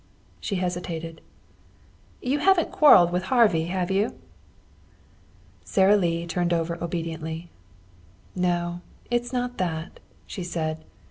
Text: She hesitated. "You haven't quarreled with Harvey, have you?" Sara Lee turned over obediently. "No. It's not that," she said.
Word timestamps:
She 0.39 0.55
hesitated. 0.55 1.21
"You 2.23 2.39
haven't 2.39 2.71
quarreled 2.71 3.11
with 3.11 3.25
Harvey, 3.25 3.65
have 3.65 3.91
you?" 3.91 4.17
Sara 5.63 5.95
Lee 5.95 6.25
turned 6.25 6.53
over 6.53 6.83
obediently. 6.83 7.51
"No. 8.35 8.81
It's 9.11 9.31
not 9.31 9.59
that," 9.59 9.99
she 10.25 10.43
said. 10.43 10.83